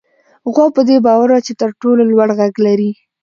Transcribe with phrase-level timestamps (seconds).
[0.53, 2.91] غوا په دې باور وه چې تر ټولو لوړ غږ لري.